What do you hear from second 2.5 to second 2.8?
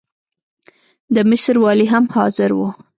وو.